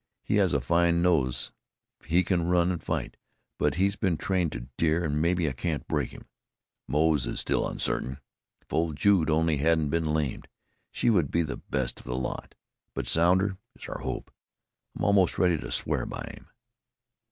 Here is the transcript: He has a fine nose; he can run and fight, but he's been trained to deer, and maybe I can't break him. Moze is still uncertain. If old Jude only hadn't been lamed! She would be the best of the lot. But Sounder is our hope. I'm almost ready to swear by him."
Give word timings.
He 0.23 0.37
has 0.37 0.51
a 0.53 0.59
fine 0.61 1.03
nose; 1.03 1.51
he 2.07 2.23
can 2.23 2.47
run 2.47 2.71
and 2.71 2.81
fight, 2.81 3.17
but 3.59 3.75
he's 3.75 3.95
been 3.95 4.17
trained 4.17 4.51
to 4.53 4.61
deer, 4.75 5.03
and 5.05 5.21
maybe 5.21 5.47
I 5.47 5.51
can't 5.51 5.87
break 5.87 6.09
him. 6.09 6.25
Moze 6.87 7.27
is 7.27 7.39
still 7.39 7.67
uncertain. 7.67 8.17
If 8.63 8.73
old 8.73 8.95
Jude 8.95 9.29
only 9.29 9.57
hadn't 9.57 9.91
been 9.91 10.11
lamed! 10.11 10.47
She 10.91 11.11
would 11.11 11.29
be 11.29 11.43
the 11.43 11.57
best 11.57 11.99
of 11.99 12.07
the 12.07 12.17
lot. 12.17 12.55
But 12.95 13.07
Sounder 13.07 13.59
is 13.75 13.87
our 13.87 13.99
hope. 13.99 14.31
I'm 14.97 15.03
almost 15.03 15.37
ready 15.37 15.57
to 15.59 15.71
swear 15.71 16.07
by 16.07 16.31
him." 16.35 16.47